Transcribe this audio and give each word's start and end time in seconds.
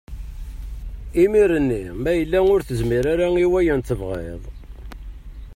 Imiren 1.23 1.69
ma 2.01 2.11
yella 2.17 2.39
ur 2.53 2.61
tezmir 2.67 3.05
ara 3.13 3.27
i 3.45 3.47
wayen 3.51 3.81
tebɣiḍ. 3.81 4.43